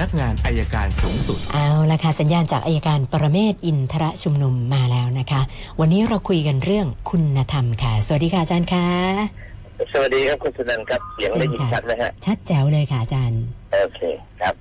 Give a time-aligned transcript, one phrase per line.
[0.00, 5.42] นักงานอัยการสูงสุด เอาละค่ะสัญญาณจากอัยการปรเมศวร์อินทรชุมนุมมาแล้วนะคะ
[5.80, 8.86] วันนี้เราคุยกันเรื่องคุณธรรมค่ะ สวัสดีค่ะอาจารย์คะ
[9.92, 14.00] สวัสดีครับคุณสนันครับเสียงได้ยินชัดนะฮะชัดแจ๋วเลยค่ะอาจารย์โอเค
[14.40, 14.54] ครับ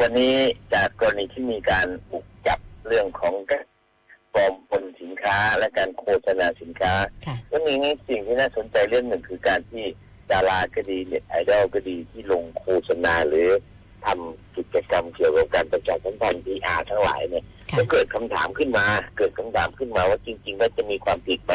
[0.00, 0.34] วันนี้
[0.74, 3.64] จากกรณีที่มีการบุกจับเรื่องของการ
[4.34, 6.92] ปลอมปนสินค้าและการโฆษณาสินค้า
[7.26, 9.84] ค่ะวันนี้นี่สิ่งที่น่าสนใจเรื่องหนึ่งคือการที่
[10.30, 13.50] ดาราก็ดีเน็ตไอดอลก็ดีที่ลงโฆษณาหรือ
[14.04, 18.86] ทำกิจกรรมเกี่ยวกับการประชาสัมพันธ์พีอาทั้งหลายเนี่ยค่ะก็เกิดคำถามขึ้นมา
[19.18, 21.52] เกิดคำถามขึ้นมาว่าจริงๆว่าจะมีความผิดไหม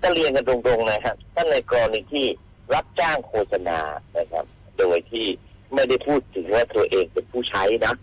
[0.00, 2.26] ถ้าเรียนกันตรงๆนะครับถ้าในกรณีที่
[2.74, 3.78] รับจ้างโฆษณา
[4.18, 4.44] นะครับ
[4.78, 5.26] โดยที่
[5.74, 7.94] ไม่ได้พูดถึงว่าตัวเองเป็นผู้ใช้นะ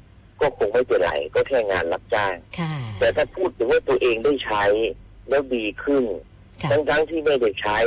[0.41, 4.63] ก็คงไม่เป็นไรก็แค่งานรับจ้างค่ะแต่ถ้าพูดถึงว่าตัวเองได้ใช้
[5.29, 6.04] แล้วดีขึ้น
[6.62, 7.79] ค่ะทั้งๆที่ไม่ได้ใช้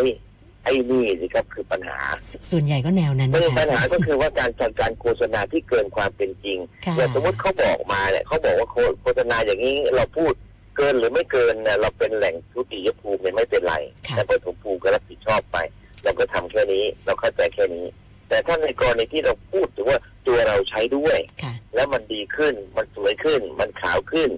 [0.64, 10.33] ไอ้นี่สิครับคือปัญหาสส่วนใหญ่ก็แนวนั้นไม่นะใช่คะปัญหาอาจารย์ก็คือว่าการจัดการโฆษณาที่เกินความเป็นจริงค่ะอย่างสมมติเขาบอกมาเนี่ยเขาบอกว่าโฆโฆษณาอย่างนี้เราพูด
[10.77, 13.75] เกินหรือไม่เกินเนี่ยเราเป็นแหล่งทุติยภูมิเนี่ยไม่เป็นไร
[14.06, 15.58] ค่ะแต่ปฐมภูมิก็รับผิดชอบไป
[16.05, 17.86] เราก็ทำแค่นี้เราเข้าใจแค่นี้
[18.28, 24.30] แต่ถ้าในกรณีที่เราพูดถึงว่าตัวเราใช้ด้วยค่ะแล้วมันดีขึ้นมันสวยขึ้น มันขาวขึ้น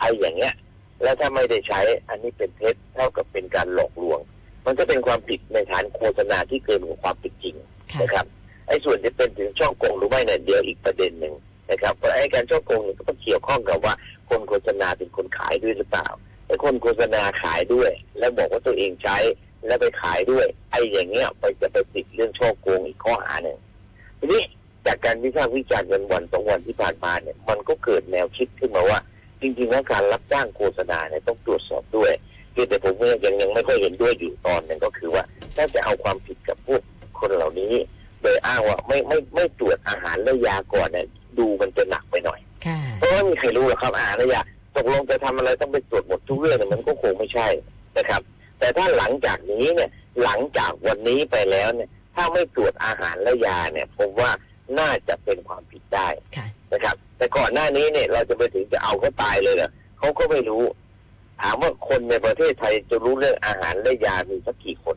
[0.00, 0.54] ไอ้อย่างเงี้ย
[1.02, 2.76] แล้วถ้าไม่ได้ใช้อันนี้เป็นเท็จ
[4.72, 7.54] มันก็เป็นความผิดในฐานโฆษณาที่เกินกว่าความเป็นจริง
[7.92, 8.26] ค่ะนะครับ
[8.66, 11.34] ไอ้ส่วนจะเป็นถึงช่อโกงหรือไม่เนี่ยเดี๋ยวอีกประเด็นหนึ่ง
[11.70, 13.94] นะครับเพราะไอ้การช่อโกงเนี่ยก็ต้องเกี่ยวข้องกับว่า
[14.28, 16.08] คนโฆษณาเป็นคนขายด้วยหรือเปล่า
[16.46, 19.18] ไอ้คนโฆษณาขายด้วย แล้วบอกว่าตัวเองใช้
[19.66, 23.58] แล้วไปขายด้วย ไอ้อย่างเงี้ยไปจะไปติดเรื่องช่อโกงอีกข้อหาหนึ่ง
[24.18, 24.42] ทีนี้
[24.86, 28.98] จากการวิพากษ์วิจารณ์กันวันสองวันที่ผ่านมาเนี่ยมันก็เกิดแนวคิดขึ้นมาว่า
[29.40, 32.12] จริงๆแล้วการรับจ้างโฆษณาเนี่ยต้องตรวจสอบด้วย
[32.52, 35.24] เพียงแต่ผมเนี่ยยังยังไม่ค่อยเห็นด้วยอยู่ตอนหนึงก็คือว่า
[35.56, 36.82] ถ้าจะเอาความผิดกับพวก
[37.18, 37.74] คนเหล่านี้
[38.22, 41.06] โดยอ้างว่าไม่ไม่ไม่ตรวจอาหารและยาก่อนเนี่ย
[41.38, 44.42] ดูมันจะหนักไปหน่อยค่ะเพราะว่าไม่มีใครรู้หรอกครับอาหารและยา
[44.76, 47.48] ตกลงจะทำอะไรต้องไปตรวจหมดทุกเรื่องเนี่ยมันก็คงไม่ใช่
[47.98, 48.20] นะครับ
[48.58, 49.90] แต่ถ้าหลังจากนี้เนี่ย
[50.22, 54.30] หลังจากวันนี้ไปแล้วเนี่ย ถ้าไม่ตรวจอาหารและยาเนี่ยผมว่า
[54.78, 60.62] น่าจะเป็นความผิดได้ค่ะนะครับ แต่ก่อนหน้านี้เนี่ยเราจะไปถึงจะเอาเขาตายเลยเหรอเขาก็ไม่รู้
[61.42, 64.96] ถามว่าคนในประเทศไทยจะรู้เรื่องอาหารและยามีสักกี่คน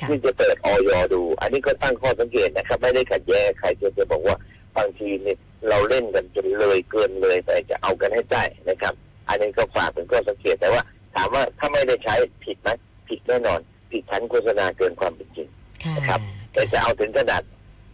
[0.00, 4.36] ค่ะที่จะเปิดออยดู อันนี้ก็ตั้งข้อสังเกตนะครับ ไม่ได้ขัดแย้งใครจะจะบอกว่า
[4.76, 5.36] บางทีเนี่ย
[5.68, 8.94] เราเล่นกันจนเลยเกินเลยแต่จะเอากันให้ได้นะครับ
[9.28, 10.82] อันนี้ก็ฝากเป็นข้อสังเกตแต่ว่า
[11.14, 12.68] ถามว่าถ้าไม่ได้ใช้ผิดไหม
[13.08, 13.60] ผิดแน่นอน
[13.90, 15.48] ผิดชั้นโฆษณาเกินความเป็นจริง
[15.84, 16.20] ค่ะนะครับ
[16.52, 17.42] แต่จะเอาถึงขนาด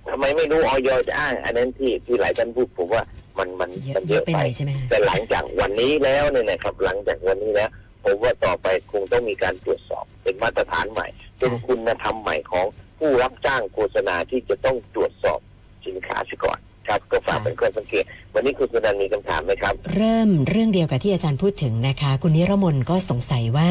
[0.08, 3.02] ทำไมไม่รู้ออยจะอ้าง อันนั้นที่ที่หลายท่านพูดผมว่า
[3.38, 7.70] มันมันเยมัอะนเยเยอะอะไปไปหน่อยใช่ไหมคะแต่หลังจากวันนี้แล้วเนี่ยนะครับ หลังจากวันนี้แล้ว
[8.04, 12.66] ผมว่าต่อไปคงต้องมีการตรวจสอบเป็นมาตรฐานใหม่ เป็นคุณธรรมใหม่ของ
[12.98, 15.40] ผู้รับจ้างโฆษณาที่จะต้องตรวจสอบ
[15.86, 16.58] สินค้าซะก่อน
[16.88, 23.70] ครับก็ฝากเป็นข้อสังเกต วันนี้คุณสุนันท์มีคำถามไหมครับ เริ่มเรื่องเดียวกับที่อาจารย์พูดถึงนะคะ คุณนิรมนก็สงสัยว่า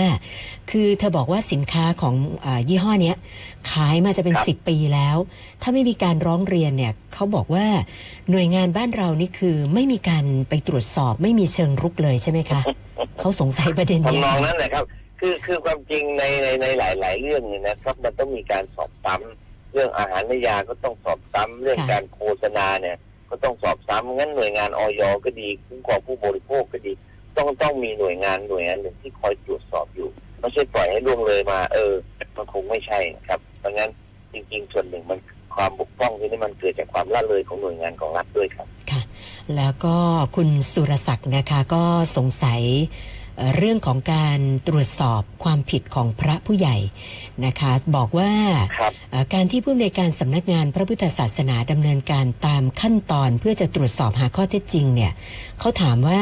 [0.72, 2.16] คือเธอบอกว่าสินค้าของ
[2.46, 3.16] อายี่ห้อเนี้ย
[3.72, 5.18] ขายมาจะเป็น ครับสิบปีแล้ว
[5.62, 7.66] ถ้าไม่มีการร้องเรียนเนี่ยเขาบอกว่า
[8.32, 12.62] หน่วยงานบ้านเรานี่คือไม่มีการไปตรวจสอบไม่มีเชิงรุกเลยใช่ไหมคะ
[13.20, 14.86] เขาสงสัยประเด็นเนี้ยทำนองนั้นแหละครับ
[15.20, 19.43] คือคือความจริงในในในหลายหลาย ๆ เรื่องเนี่ยนะครับ มันต้องมีการสอบซ้ำ
[19.74, 22.98] เรื่องอาหารและยาก็ต้องสอบซ้ำเรื่องการโฆษณาเนี่ย
[23.30, 26.94] ก็ต้องสอบซ้ำงั้นหน่วยงานออยก็ดีคุ้มครองผู้บริโภคก็ดี
[27.38, 31.94] ต้องต้องมีหน่วยงานหน่วยงานหนึ่งที่คอยตรวจสอบอยู่ไม่ใช่ปล่อยให้ล่วงเลยมา เออ
[32.36, 33.90] มันคงไม่ใช่นะครับเพราะงั้น
[34.34, 35.20] จริง ๆ ส่วนหนึ่งมัน
[35.56, 39.02] ความบกพร่องที่นี่มันเกิดจากความละเลยของหน่วยงานของรัฐด้วยครับ ค่ะ
[39.56, 39.96] แล้วก็
[40.36, 41.84] คุณสุรศักดิ์นะคะก็
[42.18, 42.62] สงสัย
[43.38, 46.78] เอ่อเรื่องของการตรวจสอบความผิดของพระผู้ใหญ่
[47.46, 48.32] นะคะ บอกว่า
[48.80, 55.12] ครับเอ่อการที่ผู้อำนวยการสำนักงานพระพุทธศาสนาดำเนินการตามขั้นตอนเพื่อจะตรวจสอบหาข้อเท็จจริงเนี่ย
[55.60, 56.20] เขาถามว่า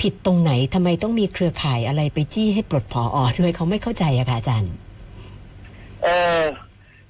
[0.00, 4.72] ผิดตรงไหนทำไมต้องมีเครือข่ายอะไรไปจี้ให้ปลดผออด้วยเขาไม่เข้าใจอะค่ะอาจารย์
[6.02, 6.08] เอ
[6.40, 6.42] อ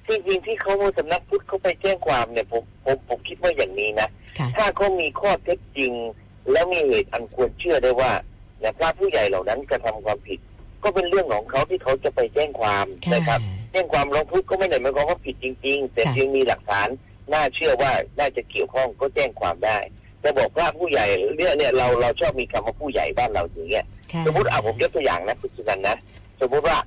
[0.07, 4.09] จริงๆที่เขาสำนักพุทธเขาไปแจ้งความเนี่ยผมผมผมคิดว่าอย่างนี้นะ
[4.39, 5.91] ค่ะถ้าเขามีข้อเท็จจริง
[6.51, 10.39] แล้วมีเหตุอันควรเชื่อได้ว่าเนี่ยพระผู้ใหญ่เหล่านั้นกระทำความผิด
[10.83, 13.39] ก็เป็นเรื่องของเขาที่เขาจะไปแจ้งความค่ะนะครับ
[13.71, 16.87] แจ้งความร้องทุกข์ก็ไม่ได้หมายความว่าผิดจริง ๆ แต่ค่ะเพียงมีหลักฐาน
[17.33, 19.77] น่าเชื่อว่าน่าจะเกี่ยวข้องก็แจ้งความได้
[20.21, 21.05] แต่บอกว่าผู้ใหญ่
[21.37, 25.97] เนี่ยเนี่ยเราเราชอบมีคำว่าผู้ใหญ่บ้านเราอย่างเงี้ยค่ะสมมติอะผมยกตัวอย่างนะคุณสุนันท์นะ
[26.41, 26.77] สมมติว่า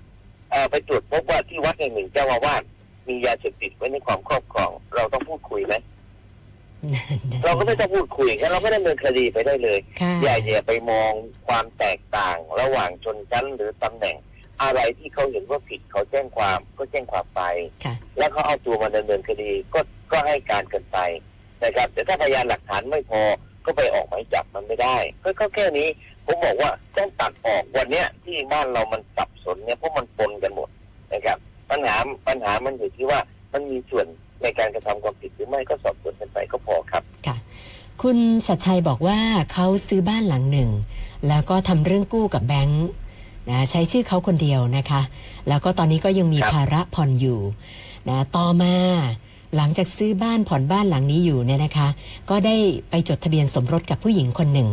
[0.50, 2.62] เอ่อไปตรวจพบว่าที่วัดแห่งหนึ่งเจ้าอาวาส
[3.08, 5.74] มียาเสพติดไว้ในความครอบครอง เราต้องพูดคุยไหม
[7.44, 11.12] เราก็ไม่ต้องพูดคุยงั้นเราไม่ดำเนินคดีไปได้เลยค่ะอย่าอย่าไปมอง
[11.48, 14.16] ความแตกต่างระหว่างชนชั้นหรือตำแหน่ง
[14.62, 17.42] อะไรที่เขาเห็นว่าผิดเขาแจ้งความก็แจ้งความไป
[17.84, 19.80] ค่ะแล้วเขาเอาตัวมาดำเนินคดีก็
[20.12, 20.98] ก็ให้การกันไป
[21.64, 23.22] นะครับ แต่ถ้าพยานหลักฐานไม่พอ
[23.64, 25.88] ก็ไปออกหมายจับมันไม่ได้ก็ก็แค่นี้
[26.26, 30.68] ผมบอกว่าต้องตัดออกวันเนี้ยที่บ้านเรามันสับสนเนี่ยเพราะมันปนกันหมด
[31.12, 31.38] นะครับ
[31.70, 31.96] ปัญหา
[32.28, 33.20] ปัญหามันอยู่ที่ว่า
[33.52, 34.06] มันมีส่วน
[34.42, 37.02] ในการกระทำความผิดหรือไม่ก็สอบสวนกันไปก็พอครับ
[38.02, 39.18] คุณชัดชัยบอกว่า
[39.52, 40.70] เขาซื้อบ้านหลังหนึ่ง
[41.28, 42.86] แล้วก็ทำเรื่องกู้กับแบงค์
[43.50, 45.00] นะใช้ชื่อเขาคนเดียวนะคะ
[45.48, 47.40] แล้วก็ตอนนี้ก็ยังมีครับภาระผ่อนอยู่
[48.08, 48.74] นะต่อมา
[49.56, 51.88] หลังจากซื้อบ้านผ่อนบ้านหลังนี้อยู่เนี่ยนะคะ
[52.30, 52.56] ก็ได้
[52.90, 54.68] ไปจดทะเบียนสมรสกับผู้หญิงคนหนึ่ง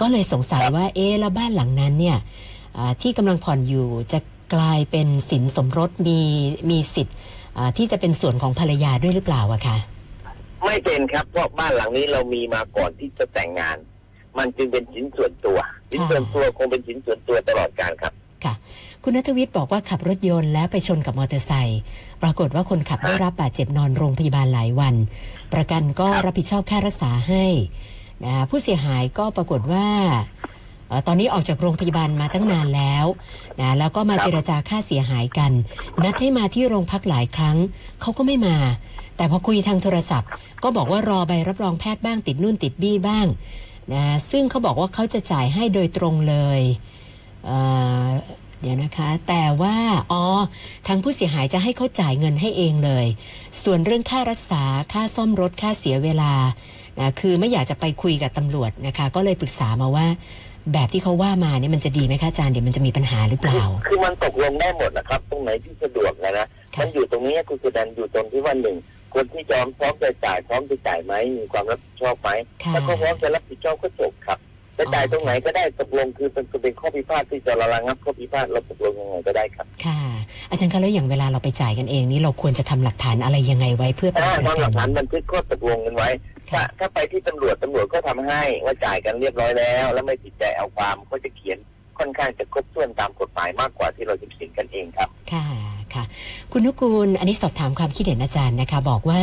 [0.00, 2.18] ก็เลยสงสัยว่าเอ๊ะแล้วบ้านหลังนั้นเนี่ย
[2.76, 4.18] อ่าที่กำลังผ่อนอยู่จะ
[4.54, 6.18] กลายเป็นสินสมรสมี
[6.70, 7.39] มีสิทธิ์อ่า
[7.76, 9.76] ที่จะเป็นส่วนของภรรยาด้วยหรือเปล่าอะคะ
[10.64, 13.76] ไม่เป็นครับเพราะบ้านหลังนี้เรามีมาก่อนที่จะแต่งงาน
[14.38, 15.58] มันจึงเป็นชิ้นส่วนตัว
[15.90, 18.14] ชิ้นส่วนตัวคงเป็นชิ้นส่วนตัวตลอดการครับ
[19.04, 21.80] คุณนัทวิทย์บอกว่าขับรถยนต์แล้วไปชนกับมอเตอร์ไซค์
[22.22, 24.94] ปรากฏว่าคนขับได้รับบาดเจ็บนอนโรงพยาบาลหลายวัน
[25.54, 27.44] ประกันก็ครับรับผิดชอบค่ารักษาให้
[28.24, 30.59] นะผู้เสียหายก็ปรากฏว่าเอ่อ
[31.06, 33.06] ตอนนี้ออกจากโรงพยาบาลมาตั้งนานแล้ว
[33.60, 35.52] นะแล้วก็มาเจรจาค่าเสียหายกัน
[36.02, 37.56] นัดให้มาที่โรงพักหลายครั้ง
[38.00, 38.56] เขาก็ไม่มา
[39.16, 40.30] แต่พอคุยทางโทรศัพท์
[40.62, 43.26] ก็บอกว่ารอใบรับรองแพทย์บ้างติดนู่นติดบี้บ้าง
[43.92, 46.60] นะซึ่งเขาบอกว่าเขาจะจ่ายให้โดยตรงเลย
[47.44, 47.58] เอ่
[48.06, 48.08] อ
[48.60, 49.76] เดี๋ยวนะคะ แต่ว่า
[50.12, 50.24] อ๋อ
[50.86, 53.06] ทางผู้เสียหายจะให้เขาจ่ายเงินให้เองเลย
[53.62, 54.62] ส่วนเรื่องค่ารักษา
[54.92, 56.32] ค่าซ่อมรถ ค่าเสียเวลา
[56.98, 60.06] นะคือไม่อยากจะไปคุยกับตำรวจนะคะ ก็เลยปรึกษามาว่า
[60.72, 68.76] แบบที่เขาว่ามาเนี่ยมันจะดีไหมคะอาจารย์เดี๋ยวมันจะมีปัญหาหรือเปล่า คือมันตกลงได้หมดนะครับ ตรงไหนที่สะดวกนะนะค่ะมันอยู่ตรงนี้คุณสุดันอยู่ตรงที่ว่าหนึ่ง
[69.14, 72.30] คนที่ยอมพร้อมจะจ่ายพร้อมจะจ่ายไหมมีความรับผิดชอบไหม
[72.64, 74.38] ค่ะถ้าเขาพร้อมจะรับผิดชอบก็จบครับ
[74.78, 80.00] จะจ่ายตรงไหนก็ได้ตกลงคือเป็นเป็นข้อพิพาทที่จะระงับข้อพิพาทเราตกลงยังไงก็ได้ครับ ค่ะ
[80.50, 86.08] อาจารย์คะแล้วอย่างเวลาเราไปจ่ายกันเองนี่เราควรจะทำหลักฐานอะไรยังไงไว้เพื่อเป็นถ้าประทำหกัลันกฐานบันทึกข้อตกลงกันไว้
[86.52, 91.58] ถ้าค่ะถ้าไปที่ตำรวจตำรวจก็ทำให้ว่าจ่ายกันเรียบร้อยแล้ว แล้วไม่ติดใจเอาความก็จะเขียน
[91.98, 95.46] ค่อนข้างจะครบถ้วนตามกฎหมายมากกว่าที่เราจะเขียนกันเองครับ ค่ะ
[95.94, 96.04] ค่ะ
[96.52, 99.22] คุณนุกูลอันนี้สอบถามความคิดเห็นอาจารย์นะคะ บอกว่า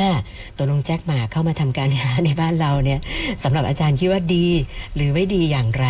[0.57, 3.00] ตัวลงแจ็คหมาเข้ามาทำการงานในบ้านเราเนี่ย
[3.44, 4.47] สำหรับอาจารย์คิดว่าดี
[4.95, 5.88] หรือไม่ดีอย่างไร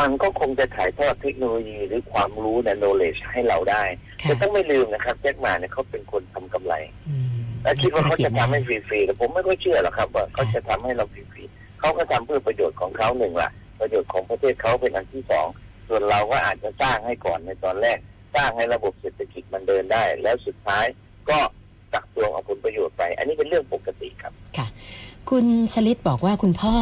[0.00, 3.82] มันก็คงจะถ่ายทอดเทคโนโลยีหรือความรู้ใน knowledge ให้เราได้
[4.22, 6.74] ค่ะแต่ต้องไม่ลืมนะครับ แจ็คหมาเนี่ยเขาเป็นคนทำกำไร
[7.08, 7.25] อืม
[7.62, 13.50] และคิดว่าเขาจะทำให้นักฟรีๆแต่ผมไม่ค่อยเชื่อหรอกครับว่าเขาจะทำให้เราฟรีๆเขาก็ทำเพื่อประโยชน์ของเขาหนึ่งล่ะ
[13.80, 15.46] ประโยชน์ของประเทศเขาเป็นอันที่สอง
[15.88, 17.98] ส่วนเราก็อาจจะสร้างให้ก่อนในตอนแรก
[18.34, 20.86] สร้างให้ระบบเศรษฐกิจมันเดินได้ แล้วสุดท้าย
[21.30, 21.38] ก็
[21.92, 24.75] ตักตวงเอาผลประโยชน์ไป อันนี้เป็นเรื่องปกติครับคุ
[25.30, 26.76] คุณชลิตบอกว่าคุณพ่อ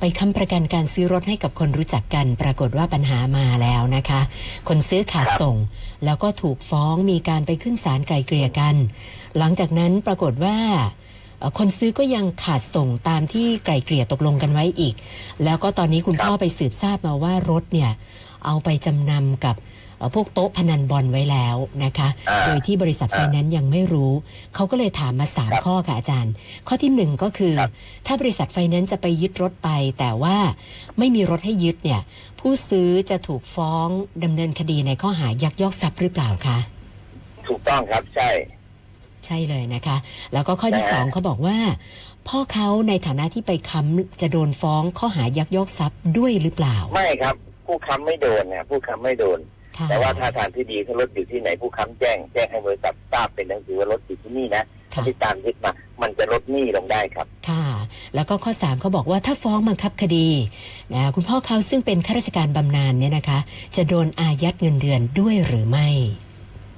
[0.00, 4.20] ไปค้ำประกันการซื้อรถให้กับคนรู้จักกัน ปรากฏว่าปัญหามาแล้วนะคะ
[4.68, 5.56] คนซื้อขาดส่ง
[6.04, 8.74] แล้วก็ถูกฟ้องมีการไปขึ้นศาลไกลเกลี่ยกัน
[9.38, 10.58] หลังจากนั้นปรากฏว่า
[11.58, 14.94] คนซื้อก็ยังขาดส่งตามที่ไกลเกลี่ยตกลงกันไว้อีก
[15.44, 17.90] แล้วก็ตอนนี้คุณพ่อไปสืบทราบมาว่ารถเนี่ย
[18.46, 19.56] เอาไปจำนำกับ
[20.14, 24.12] พวกโต๊ะพนันบอลไว้แล้วนะคะอ่าโดยที่บริษัทไฟอ่าแนนซ์ยังไม่รู้
[24.54, 26.32] เขาก็เลยถามมาสามครับข้อค่ะอาจารย์
[26.68, 27.70] ข้อที่หนึ่งก็คือครับ
[28.06, 29.68] ถ้าบริษัทไฟแนนซ์จะไปยึดรถไป
[29.98, 30.36] แต่ว่า
[30.98, 32.00] ไม่มีรถให้ยึดเนี่ย
[32.40, 33.88] ผู้ซื้อจะถูกฟ้อง
[34.24, 36.58] ดำเนินคดีในข้อหายักยอกทรัพย์หรือเปล่าคะ
[37.46, 38.30] ถูกต้องครับใช่
[39.26, 39.96] ใช่เลยนะคะ
[40.32, 41.58] แล้วก็ข้อที่นะฮะสองเขาบอกว่า
[42.28, 47.34] พ่อเขาในฐานะที่ไปค้ำจะโดนฟ้องข้อหายักยอกทรัพย์ด้วยหรือเปล่า ไม่ครับ
[47.66, 55.72] ผู้ค้ำไม่โดนนะผู้ค้ำไม่โดนค่ะ แต่ว่าถ้าทางที่ดีถ้ารถอยู่ที่ไหนผู้ค้ำแจ้ง แจ้งให้บริษัททราบเป็นหนังสือว่ารถอยู่ที่นี่นะค่ะที่ตามยึดมา
[56.02, 57.64] มันจะลดหนี้ลงได้ครับ ค่ะ
[58.14, 60.28] แล้วก็ข้อ 3เขาบอกว่าถ้าฟ้องบังคับคดี
[60.94, 63.38] นะคุณพ่อเขาซึ่งเป็นข้าราชการบำนาญเนี่ยนะคะ
[63.76, 65.88] จะโดนอายัดเงินเดือนด้วยหรือไม่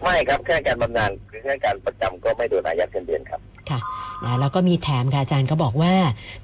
[0.02, 3.40] ไม่ครับแค่การบำนาญหรือแค่การประจำก็ไม่โดนอายัดเงินเดือนครับ
[3.70, 3.80] ค่ะ
[4.24, 5.94] นะแล้วก็มีแถมค่ะอาจารย์ก็บอกว่า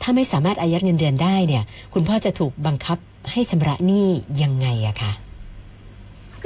[0.02, 1.62] ถ้าไม่สามารถอายัดเงินเดือนได้เนี่ย
[1.94, 2.98] คุณพ่อจะถูกบังคับ
[3.30, 4.06] ให้ชำระหนี้
[4.42, 5.12] ยังไงอะคะ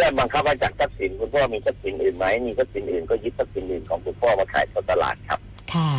[0.02, 5.38] ก็บังคับมาจากทรัพย์สินคุณพ่อมีทรัพย์สินอื่นไหมมีทรัพย์สินอื่นก็ยึดทรัพย์สินอื่นของคุณพ่อมาขายทอตลาดครับ
[5.74, 5.92] ค่ะ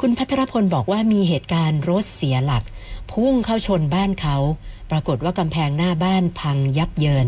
[0.00, 2.64] คุณพัทรพลบอกว่ามีเหตุการณ์รถเสียหลัก
[3.12, 4.36] พุ่งเข้าชนบ้านเขา
[4.90, 7.26] ปรากฏว่ากำแพงหน้าบ้านพังยับเยิน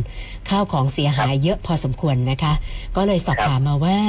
[0.49, 2.53] ข้าวของเสียหายเยอะพอสมควรนะคะ
[2.97, 4.01] ก็เลยสอบถามมาว่า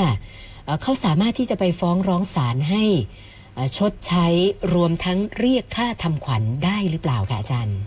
[0.81, 2.83] เขาสามารถที่จะไปฟ้องร้องศาลให้
[3.77, 4.27] ชดใช้
[4.73, 7.77] รวมทั้งเรียกค่าทำขวัญได้หรือเปล่าคะอาจารย์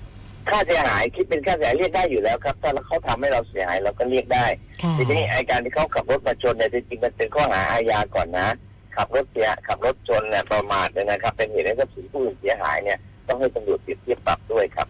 [0.50, 4.46] ค่าเสียหายคิดเป็นค่าเสียหายเรียกได้อยู่แล้วครับ ถ้าเขาทำให้เราเสียหายเราก็เรียกได้
[4.82, 8.48] ค่ะทีนี้ไอการที่เขาขับรถมาชนเนี่ยจริงๆมันเป็นข้อหาอาญาก่อนนะ
[8.96, 14.88] ขับรถเสียขับรถชนเนี่ยประมาทเนี่ยนะครับ เป็นเหตุให้ทรัพย์สินผู้อื่นเสียหายเนี่ยต้องให้ตำรวจเปรียบเทียบปรับด้วยครับ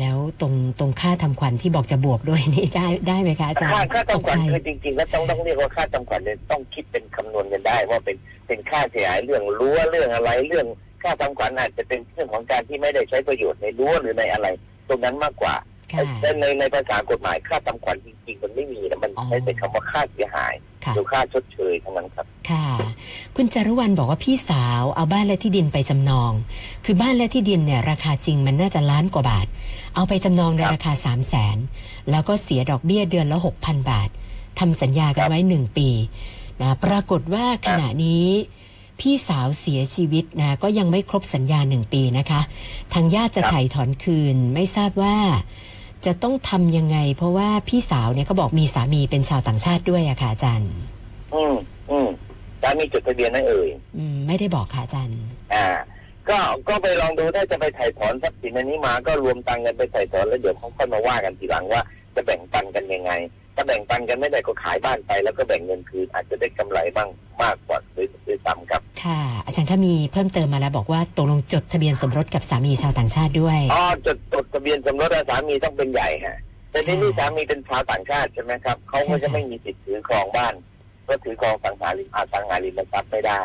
[0.00, 8.16] แล้วตรงตรงค่าทำขวัญที่บอกจะบวกด้วยนี่ได้ได้ไหมคะอาจารย์ค่าค่าทำขวัญตกใจคือจริงๆแล้วต้องต้องเรียกว่าค่าทำขวัญเนี่ยต้องคิดเป็นคำนวณกันได้ว่าเป็น
[8.46, 10.66] เป็นค่าเสียหายเรื่องรั้วเรื่องอะไรเรื่อง
[11.04, 14.46] ค่าทำขวัญอาจจะเป็นเรื่องของการที่ไม่ได้ใช้ประโยชน์ในรั้วหรือในอะไร
[14.88, 15.54] ตรงนั้นมากกว่า
[15.92, 22.66] ค่ะแต่ในในภาษากฎหมายค่าทำขวัญจริงๆมันไม่มีนะมันอ๋อใช้แต่คำว่าค่าเสียหายค่ะหรือค่าชดเชยเท่านั้นครับ ค่ะ
[23.36, 26.32] คุณจารุวรรณบอกว่าพี่สาวเอาบ้านและที่ดินไปจำนอง
[26.84, 29.46] คือบ้านและที่ดินเนี่ยราคาจริงมันน่าจะล้านกว่าบาท
[29.94, 31.56] เอาไปจำนองในครับราคา3 0 0แสน
[32.10, 34.08] แล้วก็เสียดอกเบี้ยเดือนละ6,000บาท
[34.58, 35.88] ทำสัญญากัคนรับไว้หนึ่งปี
[36.60, 38.26] นะปรากฏว่าขณะนี้
[39.00, 42.40] พี่สาวเสียชีวิตนะก็ยังไม่ครบสัญญาหนึ่งปีนะคะ
[42.94, 45.16] ทางญาติจะครับไถ่ถอนคืน ไม่ทราบว่า
[46.06, 50.70] จะต้องทำยังไง เพราะว่าพี่สาวเนี่ยเขาบอกมีสามีเป็นชาวต่างชาติด้วยอะค่ะอาจารย์
[51.34, 51.54] อืม
[51.90, 52.08] อืม
[52.62, 55.18] สามีจดทะเบียนนั่นเอ่ยอืมไม่ได้บอกค่ะอาจารย์
[55.54, 55.66] อ่า
[56.28, 61.82] ก็ก็ไปลองดูถ้าจะไปถ่ายถอนทรัพย์สินอันนี้มา ก็รวมตังค์กันไปถ่ายถอนแล้วเดี๋ยวเขาค่อยมาว่ากันทีหลังว่า
[62.14, 63.12] จะแบ่งปันกันยังไง
[63.54, 67.08] ถ้าแบ่งปันกันไม่ได้ก็ขายบ้านไป แล้วก็แบ่งเงินคืนอาจจะได้กำไรบ้าง
[67.42, 76.38] มากกว่าหรือหรือซ้ำครับ ค่ะ อาจารย์ถ้ามีเพิ่มเติมมาแล้วบอกว่าตกลงจดทะเบียนสมรสกับสามีชาวต่างชาติด้วยอ๋อจดจดทะเบียนสมรสแล้วสามีต้องเป็นใหญ่ฮะ
[76.70, 80.54] แต่ที่นี่สามีเป็นชาวต่างชาติใช่ไหมครับเขาก็จะไม่มีสิทธิ์ถือครองบ้าน
[81.08, 83.42] ก็ถือครองสังหาริมอสังหาริมทรัพย์ไม่ได้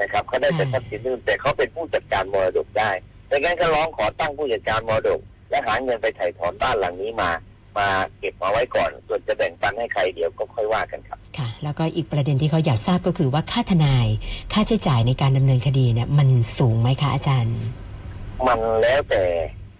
[0.00, 2.90] นะครับเขาได้แต่ทรัพย์สินอื่นแต่เขาเป็นผู้จัดการมรดกได้
[3.30, 7.30] ดังนั้นก็ร้องขอตั้งผู้จัดการมรดก และหาเงินไปถ่ายถอนบ้านหลังนี้มา
[7.78, 14.06] มาเก็บมาไว้ก่อน ส่วนจะแบ่งปันให้ใครเดี๋ยวก็ค่อยว่ากันครับ ค่ะ แล้วก็อีกประเด็นที่เขาอยากทราบก็คือว่าค่าทนาย
[14.52, 16.28] ค่าใช้จ่ายในการดำเนินคดีเนี่ยมัน
[16.58, 17.56] สูงไหมคะอาจารย์
[18.46, 19.24] มันแล้วแต่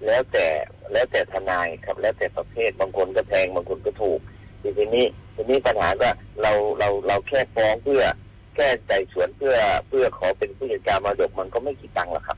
[0.06, 0.46] แล้วแต่
[0.92, 4.20] แล้วแต่ทนายครับ แล้วแต่ประเภทบางคนก็แพงบางคนก็ถูก
[4.62, 6.08] ทีนี้ทีนี้ปัญหาก็
[6.42, 8.02] เราเราเราแค่ฟ้องเพื่อ
[8.54, 9.56] แค่ใจสวนเพื่อ
[9.88, 12.36] เพื่อขอเป็นผู้จัดการมรดกมันก็ไม่กี่ตังค์หรอกครับ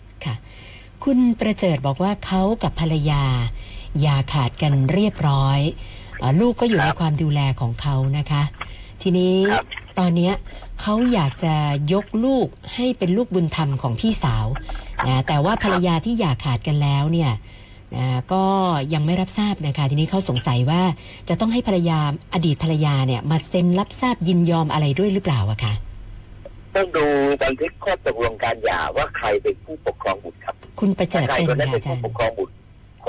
[1.04, 3.24] คุณประเจิดบอกว่าเขากับภรรยา
[4.00, 5.58] อย่าขาดกันเรียบร้อย
[6.18, 8.42] เออลูกก็อยู่คในรับความดูแลของเขานะคะ
[9.02, 9.66] ทีนี้ครับ
[9.98, 10.34] ตอนเนี้ย
[10.80, 11.54] เขาอยากจะ
[11.92, 14.46] ยกลูกให้เป็นลูกบุญธรรมของพี่สาว
[15.08, 17.32] นะแต่ว่าภรรยาที่อย่าขาดกันแล้วเนี่ย
[17.96, 18.44] นะก็
[18.94, 20.82] ยังไม่รับทราบนะคะ ทีนี้เขาสงสัยว่า
[21.28, 21.98] จะต้องให้ภรรยา
[22.34, 25.74] อดีตภรรยาเนี่ยมาเซ็นรับทราบยินยอมอะไรด้วยหรือเปล่าอะคะ
[26.74, 27.06] ต้องดู
[27.42, 32.52] บันทึกข้อตกลงการหย่าว่าใครเป็นผู้ปกครองบุตรครับ คุณประเจิถ้าดใครเป็นคนนั้นค่ะเป็นอาจาผู้รย์ปกครองบุตร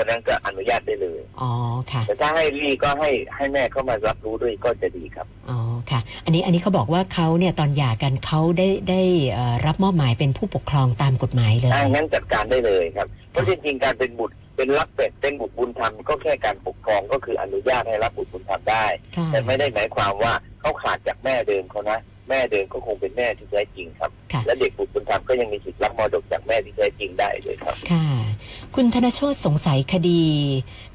[0.02, 1.50] คนนั้นก็อนุญาตได้เลยอ๋อ
[1.92, 5.58] ค่ะ แต่ถ้าให้รีก็ให้ให้แม่เข้ามารับรู้ด้วยก็จะดีครับอ๋อ
[5.90, 9.00] ค่ะ อันนี้อันนี้เขาบอกว่าเขาเนี่ยตอนหย่ากันเขาได้ได้
[9.32, 18.84] เอ่อรับมอบหมายเป็นผู้ปกครองตามกฎหมายเลยอ่างั้นจัดการได้เลยครับเพราะจริงๆการเป็นบุตรเป็นรับเป็ดเป็นบุตรบุญธรรมก็แค่การปกครองก็คืออนุญาตให้รับบุตรบุญธรรมได้
[19.16, 21.98] ค่ะแต่ไม่ได้หมายความว่าเขาขาดจากแม่เดิมเขานะ
[22.30, 28.06] แม่เดิมก็คงเป็นแม่ที่แท้จริงครับค่ะและเด็กบุตรบุญธรรมก็ยังมีสิทธิ์รับมรดกจากแม่ที่แท้จริงได้เลยครับ ค่ะ
[28.74, 30.22] คุณธนโชตสงสัยคดี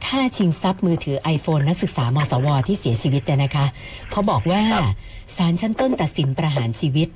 [0.06, 3.65] ฆ่าชิงทรัพย์มือถือ iPhone นักศึกษามสว ที่เสียชีวิตเนี่ยนะคะ
[4.12, 4.94] เขาบอกว่าครับ
[5.38, 7.10] ศาลชั้นต้นตัดสินประหารชีวิต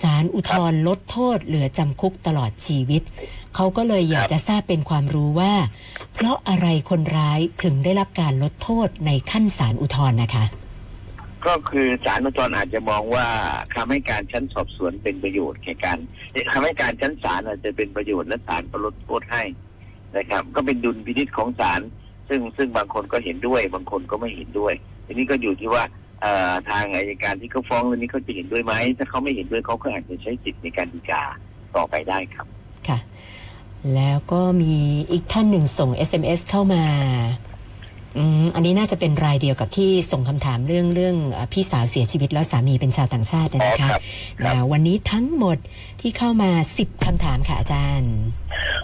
[0.00, 3.02] ศาลอุทธรณ์ลดโทษเหลือจำคุกตลอดชีวิต
[3.54, 5.52] เขาก็เลยอยากจะทราบเป็นความรู้ว่า
[6.14, 10.44] เพราะอะไรคนร้ายถึงได้รับการลดโทษในขั้นศาลอุทธรณ์นะคะ
[11.46, 13.26] ก็คือศาลอุทธรณ์อาจจะมองว่า
[13.74, 15.98] คำให้การชั้นสอบสวนเป็นประโยชน์แก่การ
[16.52, 19.42] คำให้การชั้นศาลอาจจะเป็นประโยชน์และศาลก็ลดโทษให้
[20.16, 21.80] นะครับ ก็เป็นดุลพินิจของศาล
[22.28, 24.74] ซึ่งซึ่งบางคนก็เห็นด้วย บางคนก็ไม่เห็นด้วย
[25.06, 25.84] ทีนี้ก็อยู่ที่ว่า
[26.70, 31.22] ทางอายการที่เขาฟ้องเรื่องนี้เขาจะเห็นด้วยไหมถ้าเขาไม่เห็นด้วยเขาก็อาจจะใช้สิทธิ์ในการฎีกา
[31.76, 32.46] ต่อไปได้ครับ
[32.88, 32.98] ค่ะ
[33.94, 34.74] แล้วก็มี
[35.10, 36.84] อีกท่านหนึ่งส่ง SMS เข้ามา
[38.18, 44.00] อืมอันนี้น่าจะเป็นรายเดียวกับที่ส่งคำถามเรื่องเรื่องเอ่อพี่สาวเสียชีวิตแล้วสามีเป็นชาวต่างชาติอ๋อนะคะครับครับ
[44.46, 45.58] นะวันนี้ทั้งหมด
[46.00, 48.14] ที่เข้ามาสิบคำถามค่ะอาจารย์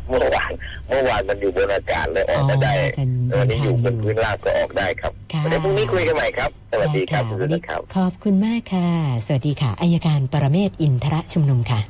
[0.09, 0.53] เมื่อวาน
[0.89, 8.89] เมื่อวานมันอยู่บนอากาศเลยออกมาได้อาจารย์เดิวันนนี้ทาองยู่อบนพื้ยู่นราบก็ออกได้ครับค่ะเดี๋ยวพรุ่งนี้คุยกันใหม่ครับ สวัสดีครับได้คุณค่ะวันสุนี้รครับ ขอบคุณมากค่ะ
[9.27, 11.81] สวัสดีค่ะอายการปรเมศวร์อินทรชุมนุมค่ะ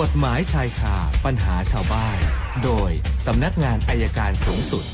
[0.00, 2.18] กฎหมายชายคาปัญหาชาวบ้าน
[2.64, 2.90] โดย
[3.26, 4.84] สำนักงานอายการสูงสุด